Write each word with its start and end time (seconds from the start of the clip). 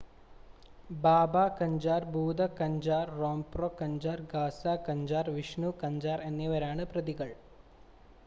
ബാബ 0.97 1.33
കഞ്ചാർ 1.57 2.01
ഭൂത 2.13 2.47
കഞ്ചാർ 2.55 3.05
റാംപ്രോ 3.19 3.69
കഞ്ചാർ 3.81 4.19
ഗാസ 4.31 4.57
കഞ്ചാർ 4.87 5.27
വിഷ്ണു 5.37 5.69
കഞ്ചാർ 5.83 6.21
എന്നിവരാണ് 6.29 6.85
പ്രതികൾ 6.91 7.29